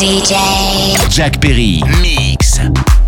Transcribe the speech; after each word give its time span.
DJ. 0.00 0.32
Jack 1.10 1.42
Perry. 1.42 1.82
Mix. 2.00 2.99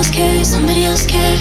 else 0.00 0.10
care, 0.16 0.44
somebody 0.44 0.84
else 0.84 1.06
care. 1.06 1.36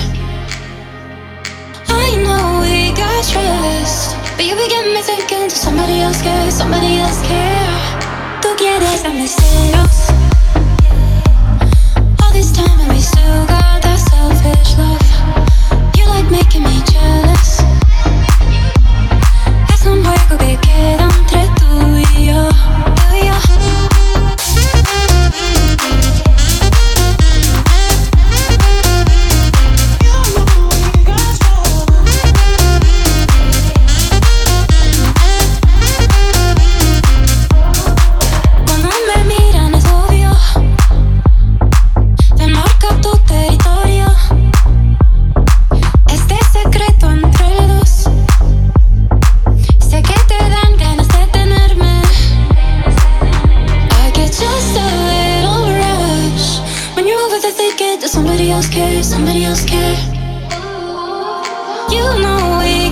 I 1.88 2.08
know 2.24 2.60
we 2.60 2.92
got 2.92 3.24
stressed, 3.24 4.18
but 4.36 4.44
you 4.46 4.54
be 4.56 4.68
getting 4.68 4.94
me 4.94 5.02
thinking, 5.02 5.48
does 5.48 5.62
somebody 5.62 6.02
else 6.02 6.22
care, 6.22 6.52
somebody 6.52 6.98
else 6.98 7.22
care? 7.22 7.70
Tú 8.42 8.50
quieres 8.58 9.06
a 9.06 9.12
mis. 9.14 9.38
All 12.22 12.32
this 12.34 12.52
time 12.52 12.78
and 12.82 12.92
we 12.92 13.00
still 13.00 13.46
got 13.48 13.82
that 13.82 14.00
selfish 14.12 14.76
love. 14.78 15.08
You 15.96 16.06
like 16.08 16.30
making 16.30 16.64
me 16.64 16.84
jealous. 16.92 17.64
Es 19.74 19.86
un 19.86 20.04
juego 20.04 20.38
que 20.38 20.58
queda 20.60 21.08
entre 21.18 21.49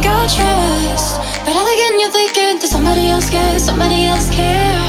trust. 0.04 1.20
But 1.46 1.56
all 1.56 1.68
again, 1.68 2.00
you're 2.00 2.12
thinking 2.12 2.60
that 2.60 2.68
somebody 2.68 3.10
else 3.10 3.30
cares, 3.30 3.64
somebody 3.64 4.06
else 4.06 4.30
cares. 4.30 4.87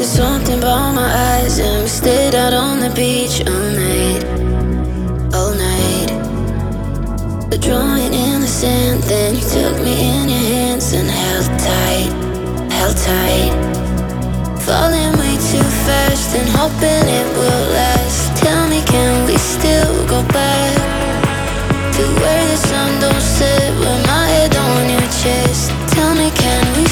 There's 0.00 0.12
something 0.12 0.56
about 0.60 0.94
my 0.94 1.12
eyes, 1.36 1.58
and 1.58 1.82
we 1.82 1.88
stayed 1.88 2.34
out 2.34 2.54
on 2.54 2.80
the 2.80 2.88
beach 2.96 3.44
all 3.46 3.70
night, 3.84 4.24
all 5.36 5.52
night. 5.52 6.08
The 7.50 7.58
drawing 7.58 8.14
in 8.14 8.40
the 8.40 8.46
sand, 8.46 9.02
then 9.02 9.34
you 9.34 9.42
took 9.42 9.76
me 9.84 9.92
in 10.00 10.30
your 10.30 10.44
hands 10.56 10.94
and 10.94 11.06
held 11.06 11.52
tight, 11.60 12.12
held 12.72 12.96
tight. 12.96 13.52
Falling 14.64 15.12
way 15.20 15.36
too 15.52 15.68
fast 15.84 16.34
and 16.34 16.48
hoping 16.48 17.04
it 17.20 17.28
will 17.36 17.64
last. 17.76 18.40
Tell 18.40 18.68
me, 18.70 18.80
can 18.86 19.26
we 19.26 19.36
still 19.36 20.06
go 20.08 20.24
back 20.32 20.76
to 21.96 22.02
where 22.20 22.44
the 22.48 22.56
sun 22.56 23.00
don't 23.02 23.20
set 23.20 23.68
with 23.78 24.00
my 24.06 24.24
head 24.32 24.56
on 24.56 24.88
your 24.88 25.08
chest? 25.20 25.68
Tell 25.92 26.14
me, 26.14 26.30
can 26.30 26.64
we 26.78 26.89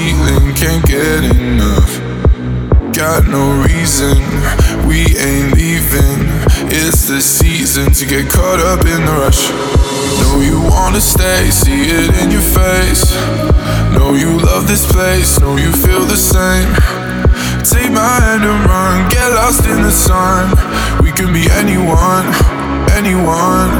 feeling, 0.00 0.54
can't 0.54 0.84
get 0.86 1.24
enough. 1.36 1.92
Got 2.92 3.28
no 3.28 3.44
reason, 3.68 4.16
we 4.88 5.00
ain't 5.28 5.52
leaving. 5.54 6.20
It's 6.72 7.08
the 7.08 7.20
season 7.20 7.92
to 7.92 8.04
get 8.06 8.30
caught 8.30 8.60
up 8.60 8.80
in 8.94 9.00
the 9.04 9.14
rush. 9.22 9.42
Know 10.20 10.40
you 10.40 10.58
wanna 10.72 11.00
stay, 11.00 11.50
see 11.50 11.82
it 11.98 12.10
in 12.22 12.30
your 12.30 12.46
face. 12.60 13.04
Know 13.94 14.14
you 14.14 14.30
love 14.38 14.66
this 14.66 14.84
place, 14.90 15.38
know 15.40 15.56
you 15.56 15.72
feel 15.84 16.04
the 16.14 16.20
same. 16.34 16.70
Take 17.72 17.92
my 17.92 18.12
hand 18.24 18.44
and 18.50 18.60
run, 18.70 19.08
get 19.10 19.28
lost 19.40 19.66
in 19.66 19.82
the 19.82 19.92
sun. 20.08 20.42
We 21.04 21.10
can 21.12 21.30
be 21.32 21.44
anyone, 21.62 22.26
anyone. 23.00 23.70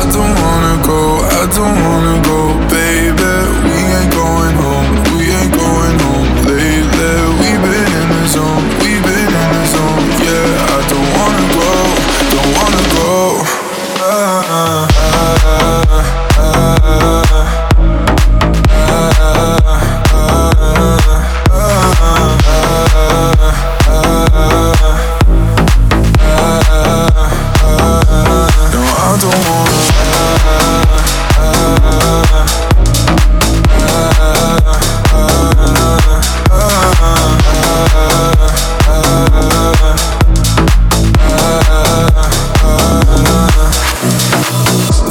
I 0.00 0.04
don't 0.16 0.34
wanna 0.44 0.76
go, 0.92 1.00
I 1.40 1.44
don't 1.56 1.78
wanna 1.88 2.16
go, 2.30 2.38
baby 2.68 3.57
ain't 3.96 4.12
going 4.12 4.54
home, 4.62 4.90
we 5.16 5.24
ain't 5.30 5.52
going 5.54 5.98
home. 6.06 6.28
Lately 6.46 7.14
we've 7.40 7.62
been 7.62 7.92
in 8.00 8.08
the 8.14 8.24
zone, 8.28 8.64
we've 8.80 9.02
been 9.02 9.32
in 9.42 9.50
the 9.56 9.64
zone. 9.74 10.04
Yeah, 10.26 10.74
I 10.74 10.80
don't 10.92 11.10
wanna 11.16 11.46
go, 11.56 11.70
don't 12.32 12.50
wanna 12.56 12.84
go. 12.96 13.10
Ah, 14.00 14.44
ah, 14.48 14.88
ah, 15.00 16.08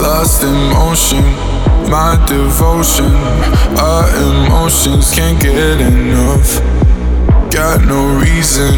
Lost 0.02 0.44
in 0.44 0.54
motion, 0.74 1.24
my 1.90 2.18
devotion. 2.28 3.12
Our 3.78 4.08
emotions 4.18 5.12
can't 5.14 5.40
get 5.42 5.80
enough. 5.82 6.60
Got 7.52 7.86
no 7.86 8.20
reason, 8.20 8.76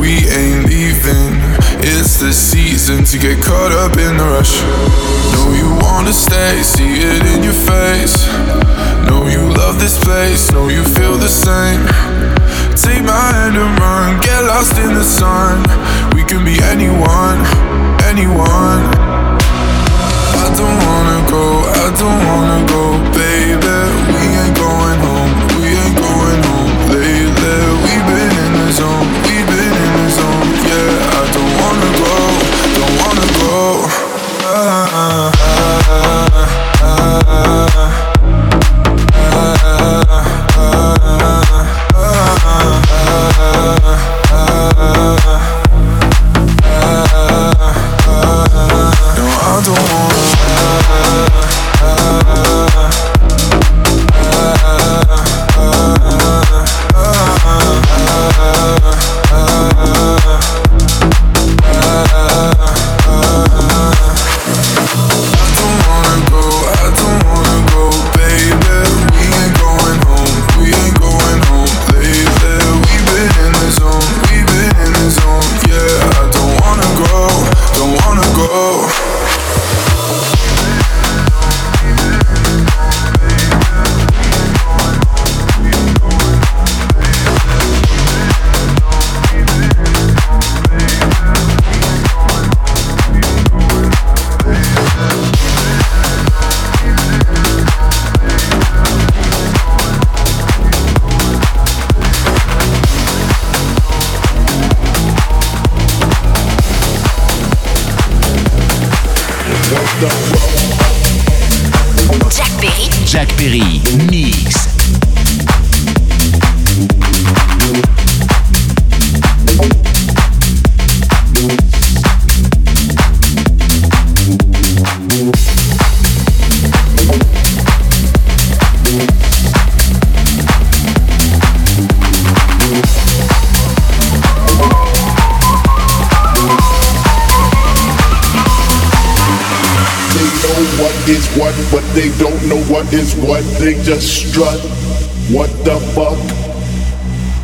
we 0.00 0.28
ain't 0.28 0.66
leaving. 0.66 1.38
It's 1.84 2.20
the 2.20 2.32
season 2.32 3.04
to 3.04 3.18
get 3.18 3.42
caught 3.42 3.72
up 3.72 3.96
in 3.96 4.16
the 4.16 4.24
rush. 4.24 4.60
Know 5.32 5.52
you 5.52 5.68
wanna 5.82 6.12
stay, 6.12 6.62
see 6.62 7.00
it 7.00 7.26
in 7.34 7.42
your 7.42 7.58
face. 7.66 8.26
Know 9.06 9.26
you 9.28 9.40
love 9.54 9.78
this 9.80 9.98
place, 10.02 10.50
know 10.52 10.68
you 10.68 10.84
feel 10.84 11.16
the 11.16 11.28
same. 11.28 11.82
Take 12.82 13.04
my 13.04 13.12
hand 13.12 13.56
and 13.56 13.78
run, 13.78 14.20
get 14.22 14.42
lost 14.42 14.76
in 14.76 14.92
the 14.94 15.04
sun. 15.04 15.62
We 16.16 16.24
can 16.24 16.44
be 16.44 16.58
anyone, 16.64 17.38
anyone. 18.10 18.82
I 20.42 20.48
don't 20.58 20.78
wanna 20.86 21.18
go, 21.30 21.44
I 21.62 21.86
don't 22.00 22.22
wanna 22.26 22.66
go, 22.66 22.82
baby. 23.14 24.11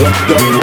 What 0.00 0.14
the? 0.28 0.60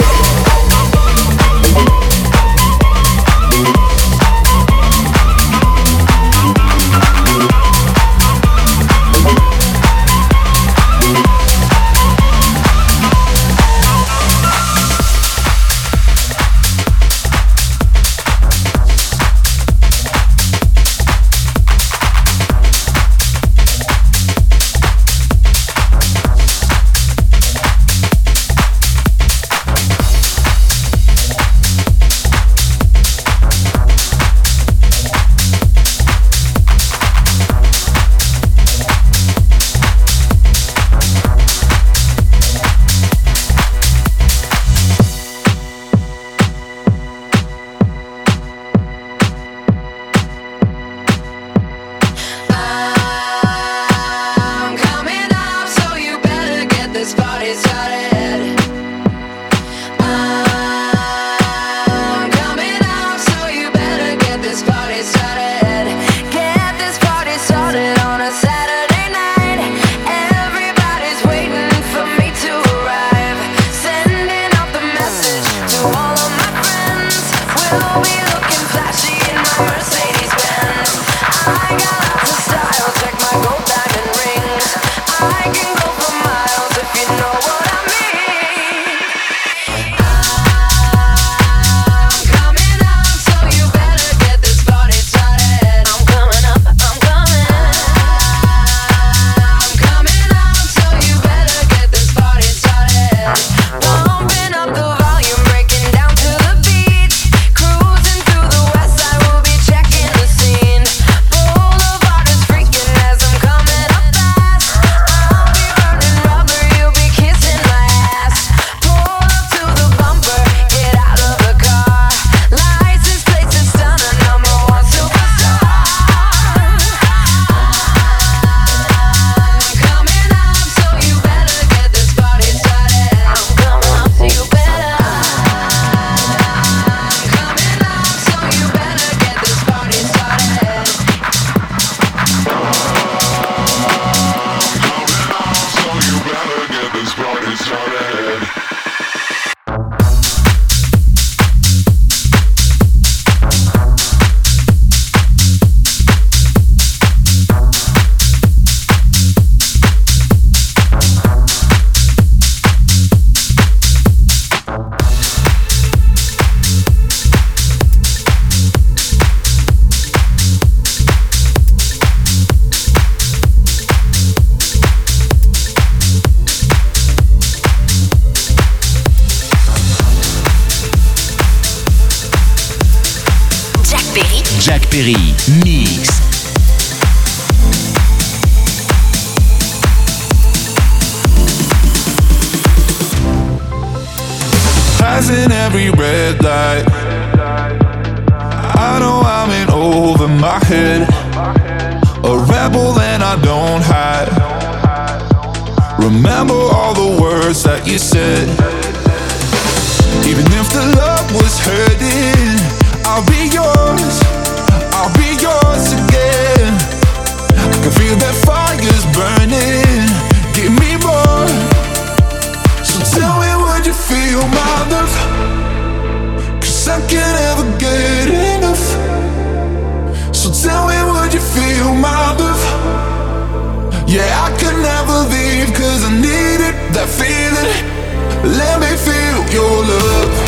Yeah, 234.08 234.24
I 234.24 234.48
could 234.56 234.78
never 234.80 235.28
leave, 235.28 235.68
cause 235.74 236.02
I 236.02 236.10
needed 236.10 236.74
that 236.96 237.08
feeling. 237.12 238.56
Let 238.56 238.80
me 238.80 238.96
feel 238.96 239.52
your 239.52 239.84
love. 239.84 240.47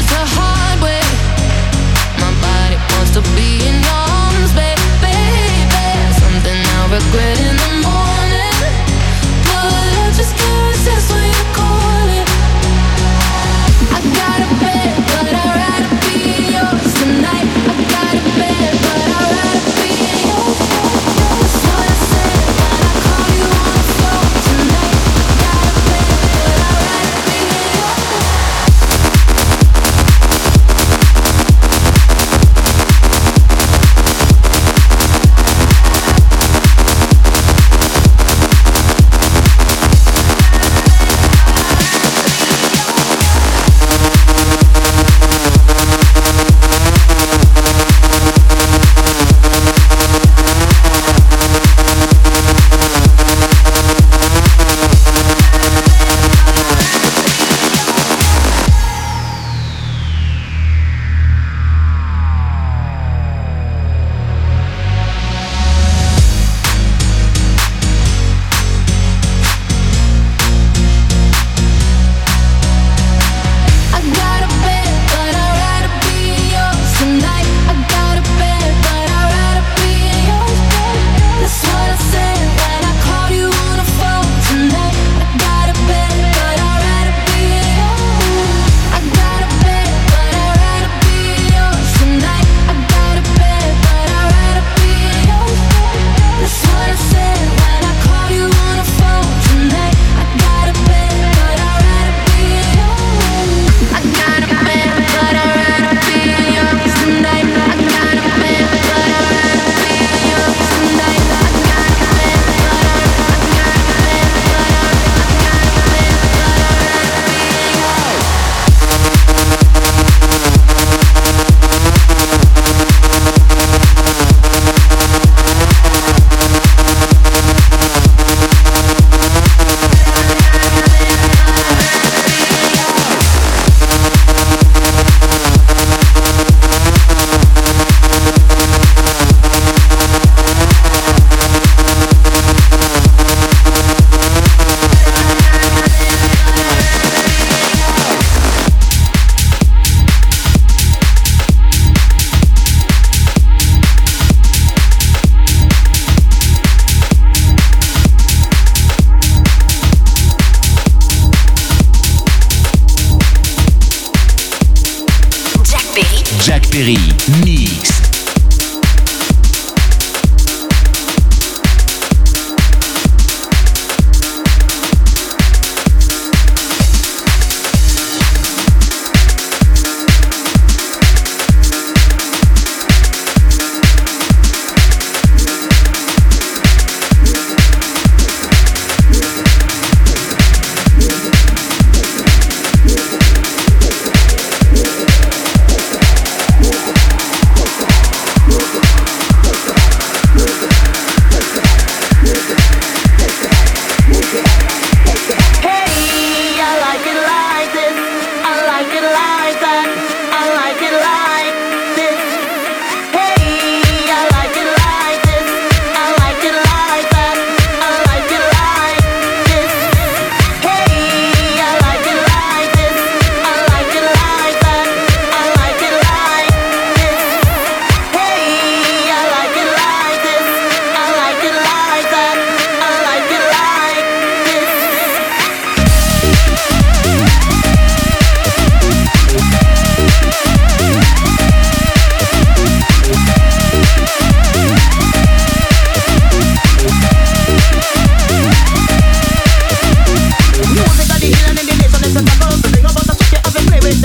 série 166.81 166.97
Ni 167.45 167.60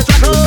Let's. 0.09 0.46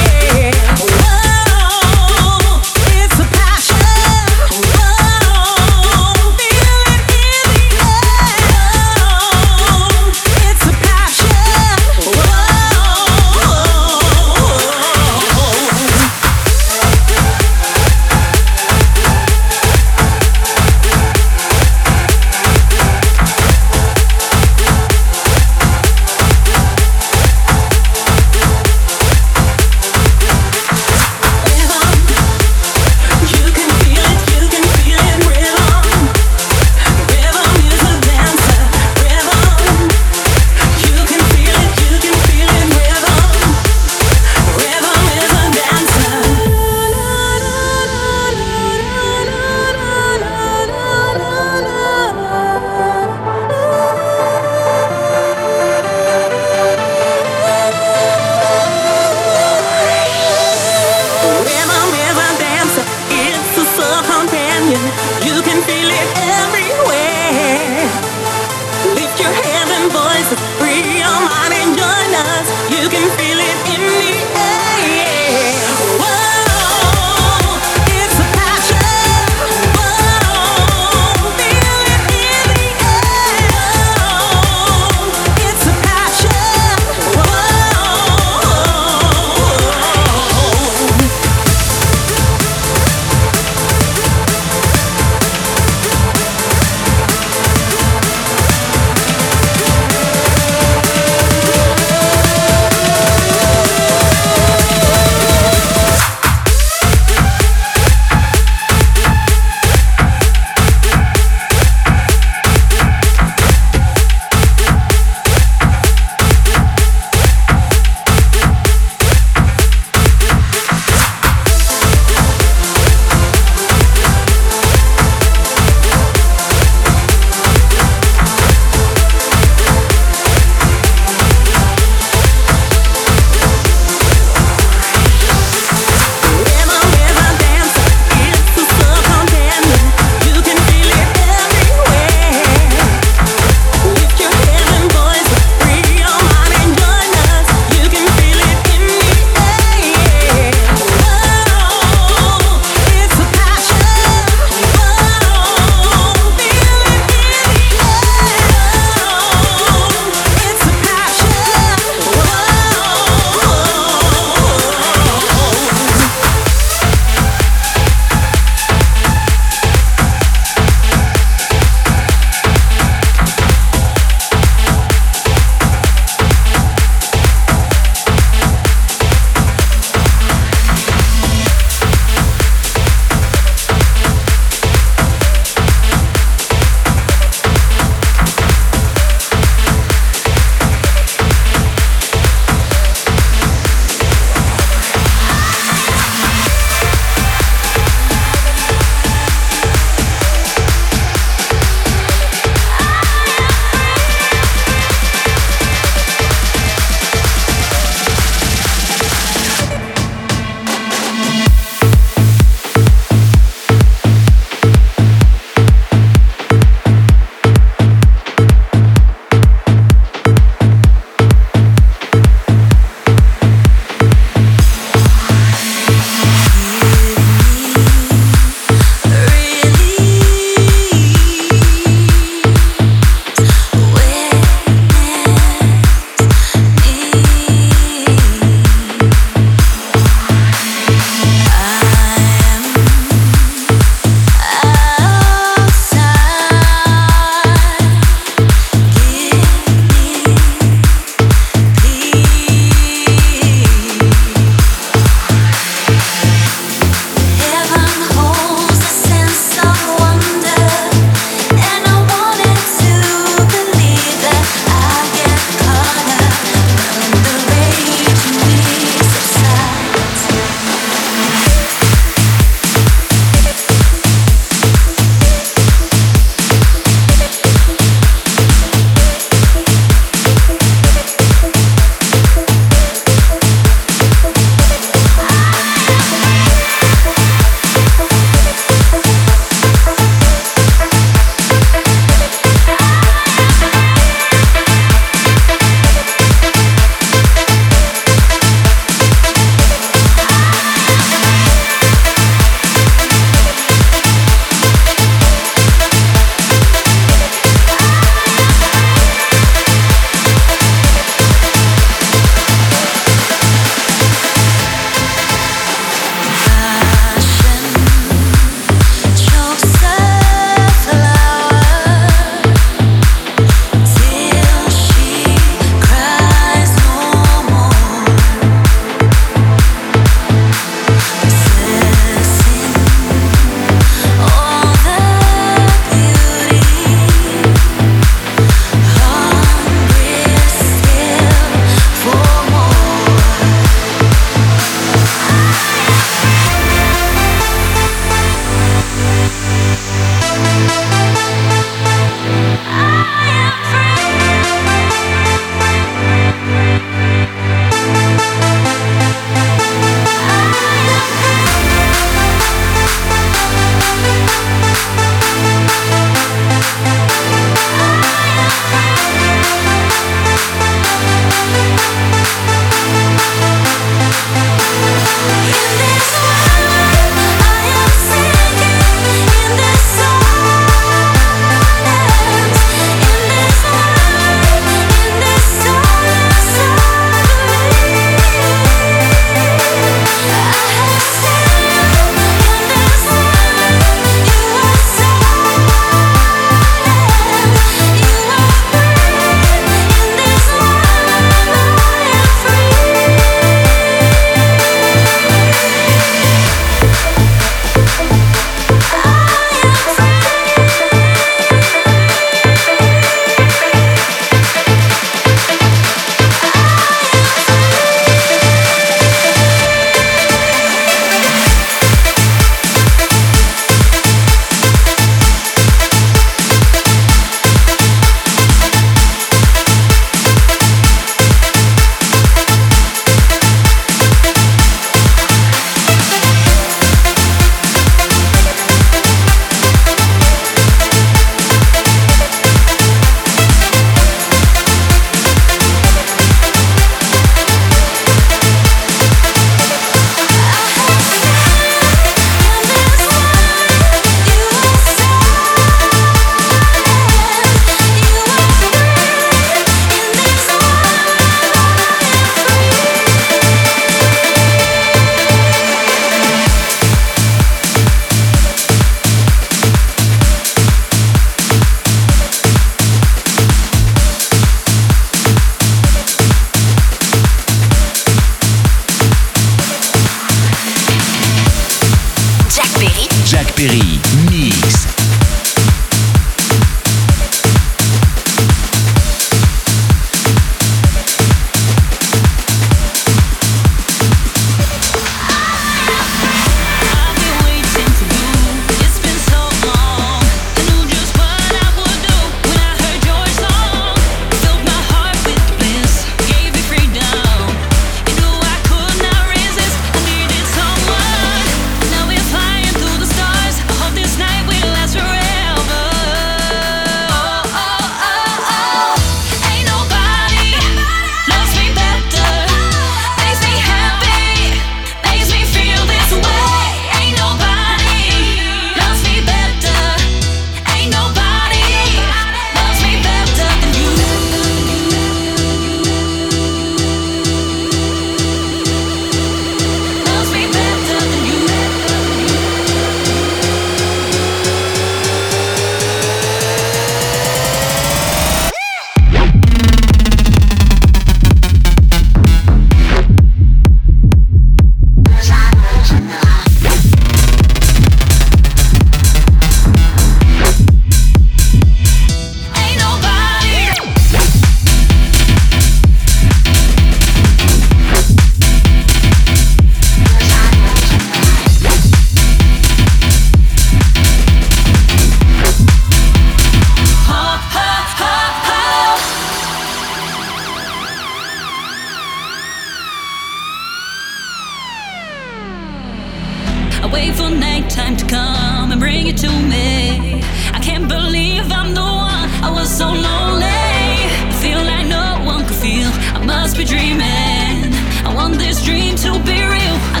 Perry. 586.91 587.11
Mix. 587.39 588.03
come 588.03 588.71
and 588.71 588.79
bring 588.79 589.07
it 589.07 589.17
to 589.17 589.29
me. 589.29 590.21
I 590.53 590.59
can't 590.61 590.87
believe 590.87 591.51
I'm 591.51 591.73
the 591.73 591.81
one. 591.81 592.27
I 592.43 592.51
was 592.51 592.69
so 592.69 592.87
lonely. 592.87 593.45
I 593.47 594.33
feel 594.41 594.61
like 594.63 594.87
no 594.87 595.23
one 595.25 595.45
could 595.47 595.55
feel. 595.55 595.89
I 596.15 596.23
must 596.25 596.57
be 596.57 596.65
dreaming. 596.65 597.71
I 598.05 598.13
want 598.13 598.37
this 598.37 598.63
dream 598.63 598.95
to 598.97 599.11
be 599.23 599.39
real. 599.55 599.77
I 599.95 600.00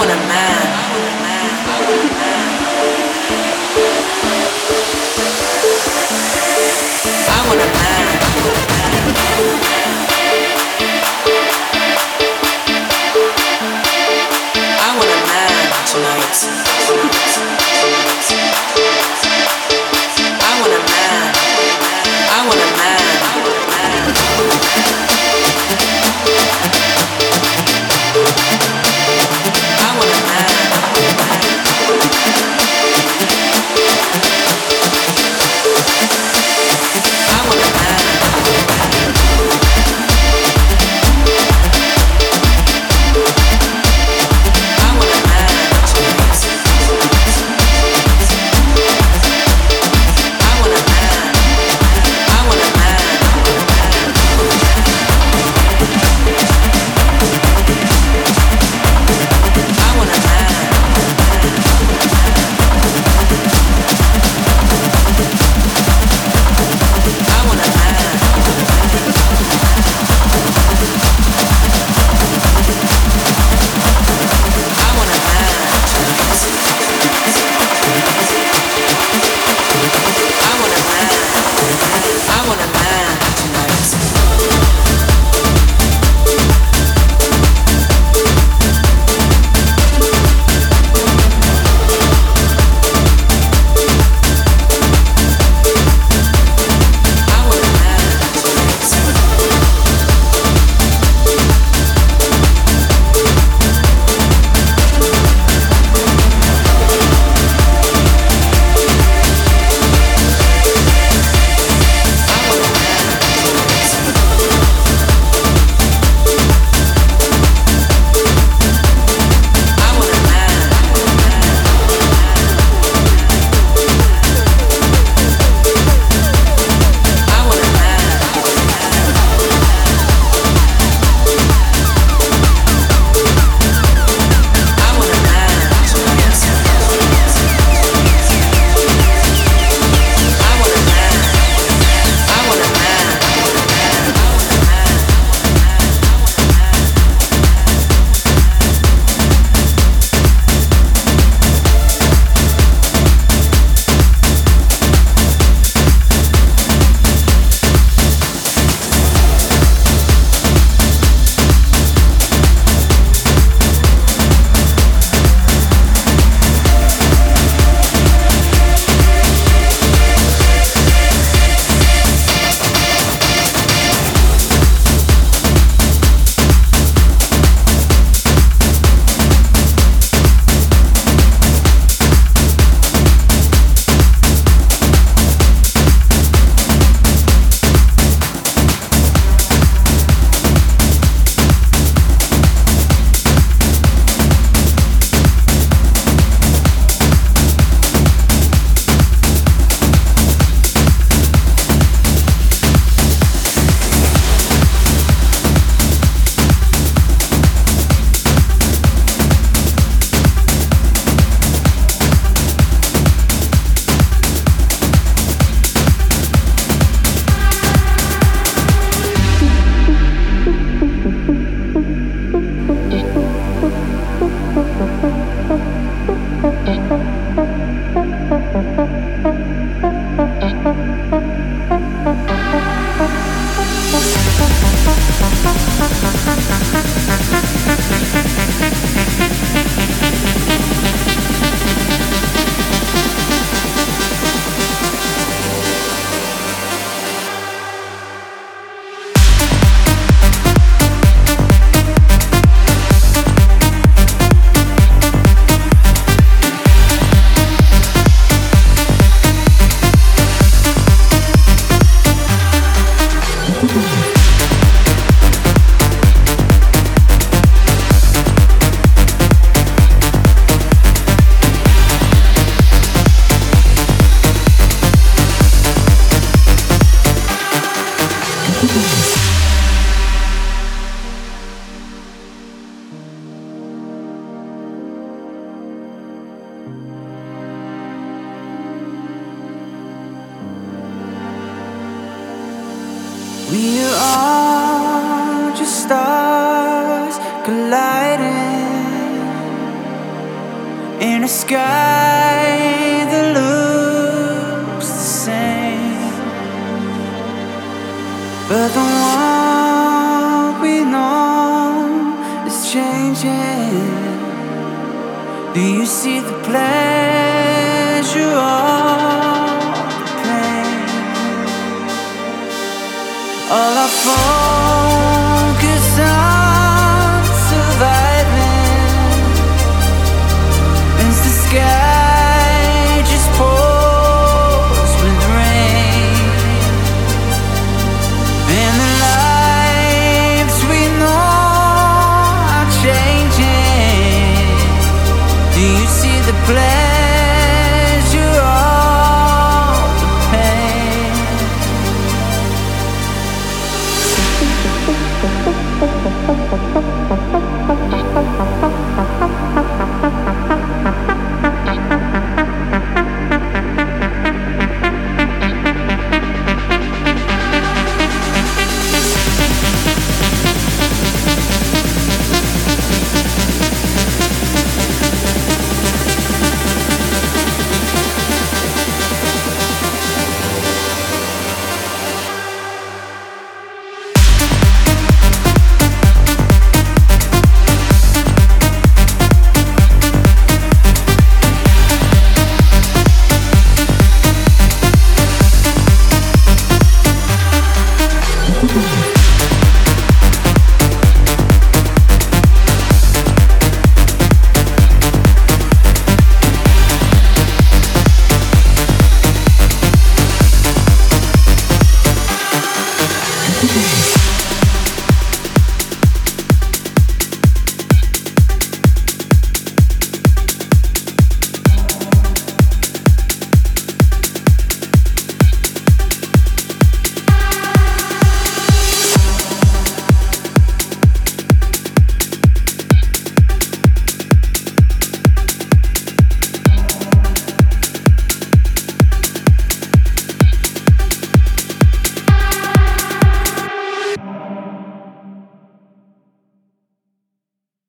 when 0.00 0.08
I'm 0.08 0.28
mad. 0.28 0.59